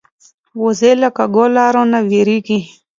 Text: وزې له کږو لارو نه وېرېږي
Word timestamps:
وزې 0.63 0.91
له 1.01 1.09
کږو 1.17 1.45
لارو 1.55 1.83
نه 1.91 1.99
وېرېږي 2.09 2.59